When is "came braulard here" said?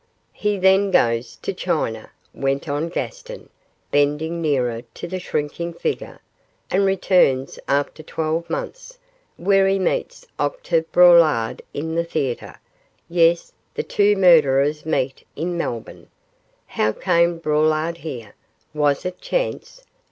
16.93-18.33